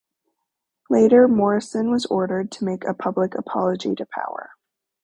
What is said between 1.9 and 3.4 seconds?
was ordered to make a public